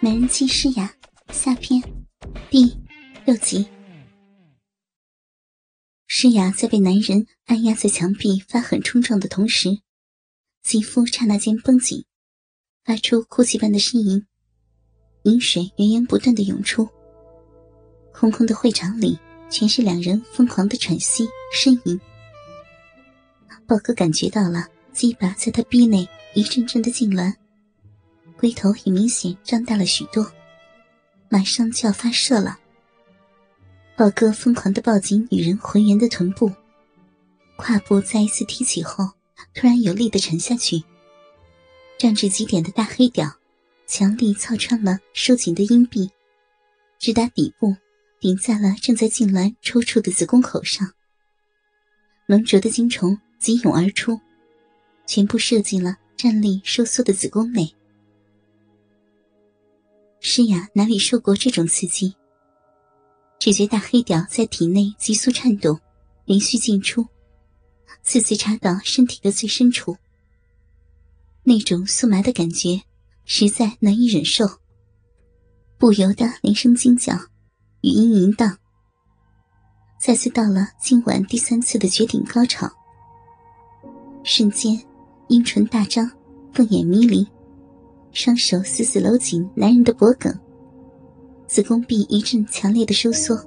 [0.00, 0.94] 美人计诗雅
[1.32, 1.82] 下篇
[2.48, 2.72] 第
[3.24, 3.66] 六集。
[6.06, 9.80] 诗雅在被男人按压在墙壁发狠冲撞的同时，
[10.62, 12.04] 肌肤刹那间绷紧，
[12.84, 14.24] 发出哭泣般的呻吟，
[15.24, 16.88] 饮水源源不断的涌出。
[18.12, 19.18] 空空的会场里
[19.50, 22.00] 全是两人疯狂的喘息呻吟。
[23.66, 27.34] 豹哥感觉到了鸡巴在他逼内一阵阵的痉挛。
[28.38, 30.30] 龟头也明显张大了许多，
[31.28, 32.58] 马上就要发射了。
[33.96, 36.52] 豹哥疯狂的抱紧女人浑圆的臀部，
[37.56, 39.10] 胯部再一次提起后，
[39.54, 40.84] 突然有力的沉下去。
[41.98, 43.28] 胀至极点的大黑屌，
[43.88, 46.08] 强力操穿了收紧的阴壁，
[47.00, 47.74] 直达底部，
[48.20, 50.88] 顶在了正在痉挛抽搐的子宫口上。
[52.26, 54.20] 浓浊的精虫急涌而出，
[55.08, 57.74] 全部射进了站立收缩的子宫内。
[60.20, 62.14] 诗雅哪里受过这种刺激？
[63.38, 65.78] 只觉大黑屌在体内急速颤动，
[66.24, 67.06] 连续进出，
[68.02, 69.96] 次次插到身体的最深处。
[71.44, 72.82] 那种酥麻的感觉
[73.24, 74.44] 实在难以忍受，
[75.78, 77.14] 不由得连声惊叫，
[77.82, 78.58] 语音淫荡。
[80.00, 82.68] 再次到了今晚第三次的绝顶高潮，
[84.24, 84.80] 瞬间
[85.28, 86.10] 阴唇大张，
[86.52, 87.26] 凤眼迷离。
[88.18, 90.28] 双手死死搂紧男人的脖颈，
[91.46, 93.40] 子宫壁一阵强烈的收缩，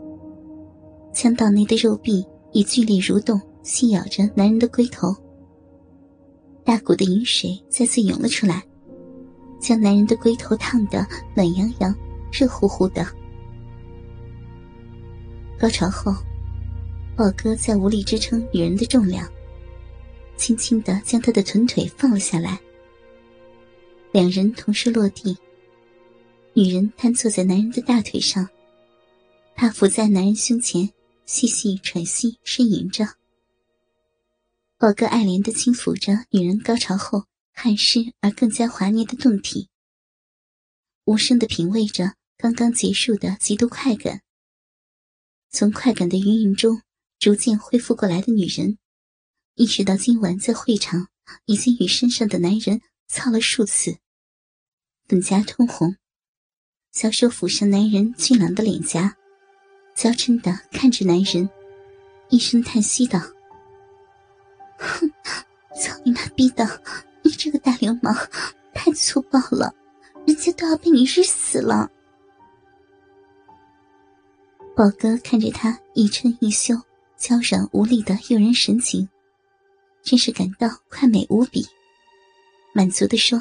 [1.14, 5.14] 腔道内的肉壁已剧烈蠕动，吸咬着男人的龟头。
[6.64, 8.64] 大股的饮水再次涌了出来，
[9.60, 11.06] 将男人的龟头烫得
[11.36, 11.94] 暖洋洋、
[12.32, 13.06] 热乎乎的。
[15.60, 16.16] 高潮后，
[17.14, 19.28] 豹哥在无力支撑女人的重量，
[20.38, 22.58] 轻轻的将她的臀腿放了下来。
[24.14, 25.38] 两人同时落地，
[26.54, 28.50] 女人瘫坐在男人的大腿上，
[29.56, 30.90] 他伏在男人胸前，
[31.26, 33.08] 细细喘息呻吟着。
[34.78, 37.24] 宝哥爱怜的轻抚着女人高潮后
[37.54, 39.70] 汗湿而更加滑腻的胴体，
[41.06, 44.22] 无声的品味着刚刚结束的极度快感。
[45.52, 46.82] 从快感的余韵中
[47.18, 48.78] 逐渐恢复过来的女人，
[49.56, 51.08] 意识到今晚在会场
[51.46, 52.82] 已经与身上的男人。
[53.14, 53.98] 操了数次，
[55.12, 55.98] 粉颊通红，
[56.94, 59.14] 小手抚上男人俊朗的脸颊，
[59.94, 61.50] 娇嗔的看着男人，
[62.30, 63.20] 一声叹息道
[64.80, 65.12] ：“哼，
[65.76, 66.66] 操你妈逼的！
[67.24, 68.16] 你这个大流氓，
[68.74, 69.76] 太粗暴了，
[70.26, 71.92] 人家都要被你日死了。”
[74.74, 76.74] 宝哥看着他一嗔一羞、
[77.18, 79.10] 娇软无力的诱人神情，
[80.04, 81.68] 真是感到快美无比。
[82.74, 83.38] 满足的说：“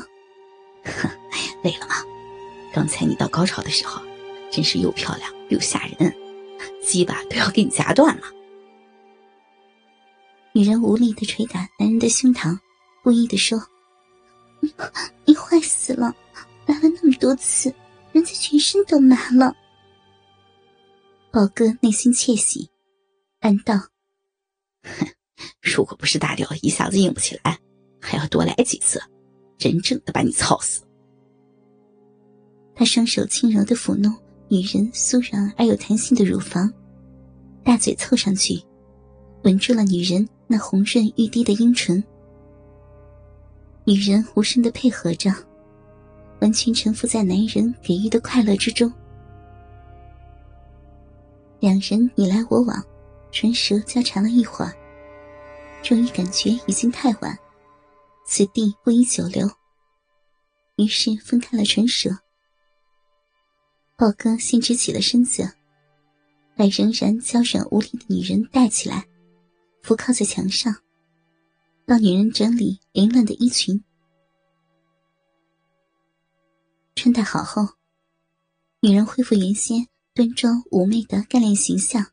[1.62, 1.94] 累了吗？
[2.72, 4.00] 刚才你到高潮的时候，
[4.50, 6.14] 真是又漂亮又吓人，
[6.84, 8.26] 鸡巴都要给你夹断了。”
[10.52, 12.58] 女人无力的捶打男人的胸膛，
[13.02, 13.60] 故意的说
[15.24, 16.14] ：“你坏死了！
[16.66, 17.74] 来了那么多次，
[18.12, 19.54] 人家全身都麻了。”
[21.32, 22.68] 宝哥内心窃喜，
[23.40, 23.74] 暗道
[24.82, 25.06] ：“哼，
[25.60, 27.58] 如果不是大屌一下子硬不起来，
[28.00, 29.00] 还要多来几次。”
[29.60, 30.82] 真正的把你操死！
[32.74, 34.10] 他双手轻柔的抚弄
[34.48, 36.72] 女人酥软而有弹性的乳房，
[37.62, 38.58] 大嘴凑上去，
[39.44, 42.02] 吻住了女人那红润欲滴的阴唇。
[43.84, 45.30] 女人无声的配合着，
[46.40, 48.90] 完全臣服在男人给予的快乐之中。
[51.58, 52.82] 两人你来我往，
[53.30, 54.72] 唇舌交缠了一会儿，
[55.82, 57.38] 终于感觉已经太晚。
[58.32, 59.50] 此地不宜久留，
[60.76, 62.16] 于是分开了唇舌。
[63.96, 65.42] 豹哥先直起了身子，
[66.54, 69.04] 把仍然娇软无力的女人带起来，
[69.82, 70.72] 扶靠在墙上，
[71.84, 73.82] 帮女人整理凌乱的衣裙。
[76.94, 77.66] 穿戴好后，
[78.78, 82.12] 女人恢复原先端庄妩媚的干练形象，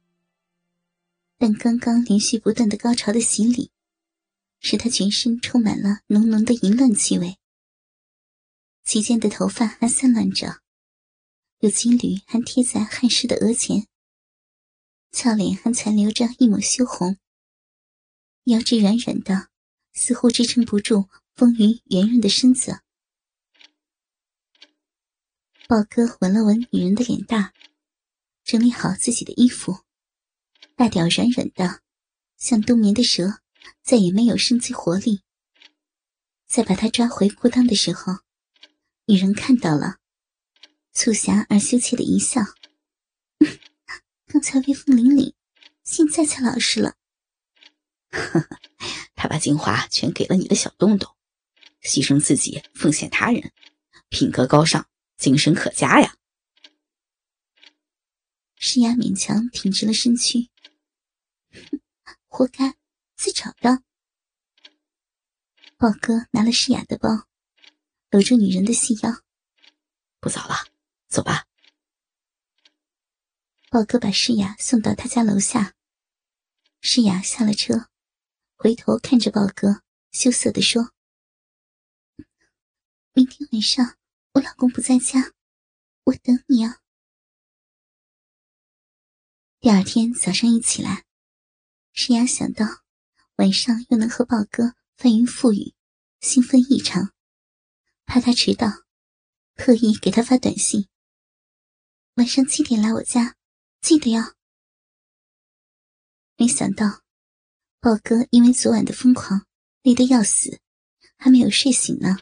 [1.37, 3.69] 但刚刚连续不断的高潮的洗礼。
[4.59, 7.37] 使他全身充满了浓浓的淫乱气味，
[8.83, 10.61] 齐肩的头发还散乱着，
[11.59, 13.87] 有金缕还贴在汗湿的额前，
[15.11, 17.17] 俏脸还残留着一抹羞红，
[18.45, 19.49] 腰肢软软的，
[19.93, 22.81] 似乎支撑不住丰腴圆润的身子。
[25.67, 27.53] 豹哥闻了闻女人的脸蛋，
[28.43, 29.79] 整理好自己的衣服，
[30.75, 31.81] 大屌软软的，
[32.37, 33.41] 像冬眠的蛇。
[33.83, 35.21] 再也没有生机活力。
[36.45, 38.19] 在把他抓回裤裆的时候，
[39.05, 39.97] 女人看到了，
[40.93, 42.41] 促狭而羞怯的一笑
[44.27, 45.33] ：“刚才威风凛凛，
[45.83, 46.95] 现在才老实了。
[48.09, 48.59] 呵呵，
[49.15, 51.13] 他把精华全给了你的小洞洞，
[51.81, 53.51] 牺牲自己，奉献他人，
[54.09, 54.87] 品格高尚，
[55.17, 56.15] 精神可嘉呀。”
[58.55, 60.49] 诗雅勉强挺直了身躯，
[62.27, 62.75] 活该，
[63.17, 63.83] 自找的。
[65.75, 67.27] 豹哥拿了诗雅的包，
[68.09, 69.23] 搂着女人的细腰。
[70.19, 70.55] 不早了，
[71.07, 71.45] 走吧。
[73.69, 75.75] 豹哥把诗雅送到他家楼下，
[76.79, 77.89] 诗雅下了车，
[78.55, 80.93] 回头看着豹哥，羞涩的说
[83.13, 83.97] ：“明天晚上
[84.33, 85.33] 我老公不在家，
[86.05, 86.81] 我等你啊。”
[89.59, 91.05] 第二天早上一起来，
[91.91, 92.65] 诗雅想到
[93.37, 95.75] 晚上又能和豹哥翻云覆雨，
[96.19, 97.13] 兴奋异常，
[98.05, 98.67] 怕他迟到，
[99.53, 100.87] 特意给他发短信
[102.17, 103.35] ：“晚上七点来我家，
[103.79, 104.33] 记得要。”
[106.35, 107.03] 没想到，
[107.79, 109.45] 豹哥因为昨晚的疯狂
[109.83, 110.59] 累得要死，
[111.17, 112.17] 还没有睡醒呢。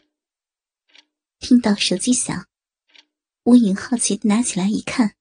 [1.40, 2.46] 听到手机响，
[3.44, 5.16] 吴影好奇的拿起来一看，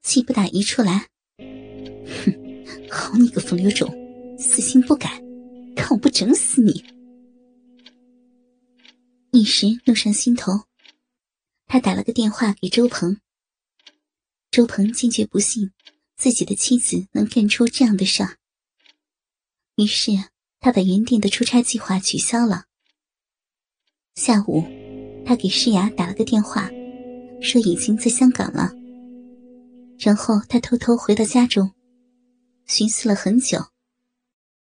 [0.00, 1.10] 气不打一处来。
[1.36, 3.94] 哼，好你个风流种，
[4.46, 5.08] 死心不改，
[5.74, 6.84] 看我不整死你！
[9.32, 10.52] 一时怒上心头，
[11.66, 13.16] 他打了个电话给周鹏。
[14.50, 15.72] 周鹏坚决不信
[16.16, 18.36] 自己的妻子能干出这样的事儿，
[19.76, 20.12] 于是
[20.60, 22.66] 他把原定的出差计划取消了。
[24.14, 24.62] 下午，
[25.24, 26.70] 他给诗雅打了个电话，
[27.40, 28.70] 说已经在香港了。
[29.98, 31.72] 然后他偷偷回到家中。
[32.66, 33.66] 寻思了很久，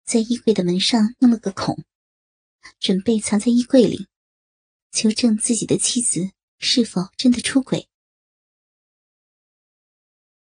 [0.04, 1.84] 在衣柜的门上弄了个孔，
[2.80, 4.08] 准备藏在衣柜里，
[4.92, 7.88] 求证自己的妻子是否真的出轨。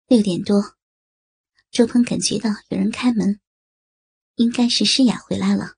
[0.07, 0.75] 六点多，
[1.71, 3.39] 周鹏感觉到有人开门，
[4.35, 5.75] 应该是诗雅回来了。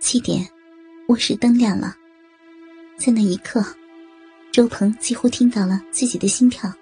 [0.00, 0.52] 七点，
[1.08, 1.94] 卧室灯亮了，
[2.98, 3.64] 在那一刻，
[4.52, 6.72] 周鹏几乎听到了自己的心跳。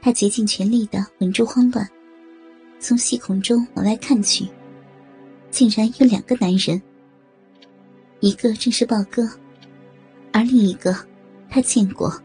[0.00, 1.90] 他竭尽全力的稳住慌乱，
[2.84, 4.46] 从细孔中往外看去，
[5.50, 6.82] 竟然有两个男人。
[8.20, 9.26] 一个正是豹哥，
[10.34, 10.94] 而另一个，
[11.48, 12.22] 他见过，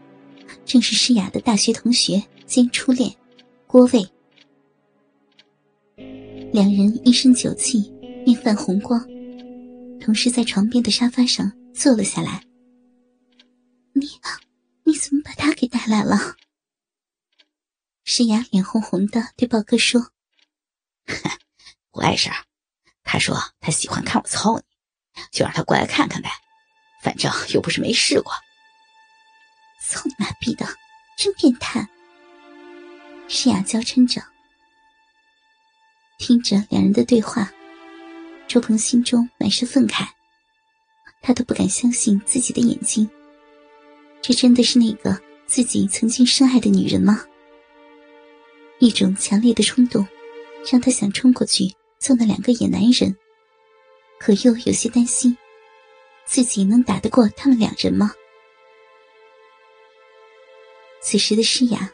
[0.66, 3.10] 正是诗雅的大学同学兼初恋
[3.66, 4.06] 郭卫。
[6.52, 7.90] 两人一身酒气，
[8.26, 9.02] 面泛红光，
[9.98, 12.44] 同时在床边的沙发上坐了下来。
[13.94, 14.06] 你，
[14.84, 16.36] 你怎么把他给带来了？
[18.04, 20.10] 诗雅脸红红的对豹哥说
[21.90, 22.30] ：“不碍事，
[23.02, 24.62] 他说他喜欢看我操你，
[25.32, 26.30] 就让他过来看看呗，
[27.02, 28.32] 反正又不是没试过。”
[29.82, 30.66] 操你妈逼的，
[31.16, 31.88] 真变态！
[33.28, 34.22] 是雅娇嗔着。
[36.18, 37.50] 听着两人的对话，
[38.46, 40.06] 周鹏心中满是愤慨，
[41.22, 43.10] 他都不敢相信自己的眼睛，
[44.20, 47.24] 这真的是那个自己曾经深爱的女人吗？
[48.78, 50.06] 一种强烈的冲动，
[50.68, 51.64] 让他想冲过去
[51.98, 53.14] 揍那两个野男人，
[54.18, 55.36] 可又有些担心，
[56.24, 58.12] 自己能打得过他们两人吗？
[61.02, 61.90] 此时的诗雅，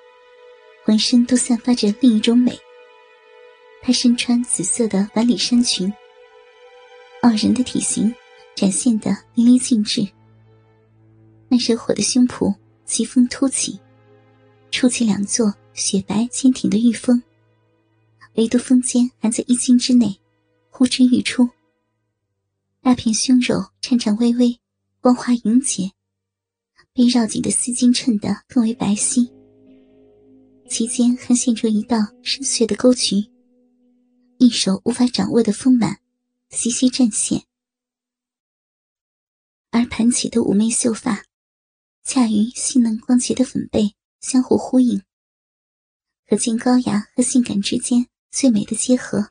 [0.84, 2.58] 浑身都散发着另一种美。
[3.82, 5.92] 她身穿紫色的晚礼衫裙，
[7.22, 8.12] 傲人的体型
[8.54, 10.06] 展现的淋漓尽致。
[11.48, 12.54] 那热火的胸脯
[12.84, 13.78] 奇峰凸起，
[14.72, 15.54] 凸起两座。
[15.76, 17.22] 雪白坚挺的玉峰，
[18.36, 20.20] 唯独风间还在一襟之内，
[20.70, 21.48] 呼之欲出。
[22.82, 24.60] 那片胸肉颤颤巍巍，
[25.00, 25.90] 光滑莹洁，
[26.92, 29.30] 被绕紧的丝巾衬得更为白皙。
[30.68, 33.16] 其间还现出一道深邃的沟渠，
[34.38, 35.98] 一手无法掌握的丰满，
[36.50, 37.42] 细细绽现。
[39.70, 41.22] 而盘起的妩媚秀发，
[42.04, 45.00] 恰与细嫩光洁的粉背相互呼应。
[46.28, 48.06] 可见高雅和性感之间
[48.38, 49.26] 最美的结合。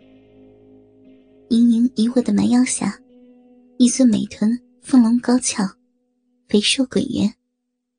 [1.50, 3.00] 盈盈一握的蛮腰下，
[3.78, 5.64] 一尊美臀丰隆高翘，
[6.48, 7.32] 肥瘦滚圆，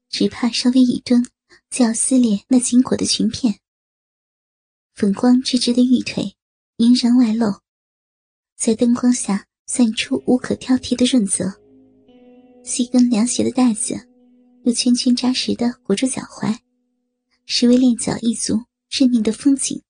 [0.09, 1.25] 只怕稍微一蹲
[1.71, 3.55] 就要撕裂那紧裹的裙片。
[4.95, 6.35] 粉光直直的玉腿，
[6.79, 7.61] 莹然外露，
[8.57, 11.55] 在灯光下散出无可挑剔的润泽。
[12.65, 13.95] 细跟凉鞋的带子，
[14.65, 16.59] 又圈圈扎实的裹住脚踝，
[17.45, 18.61] 实为练脚一族。
[18.89, 19.83] 致命的风景。